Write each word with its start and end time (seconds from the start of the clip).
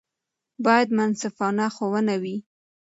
باید 0.65 0.89
منصفانه 0.97 1.65
ښوونه 1.75 2.15
وي. 2.21 2.37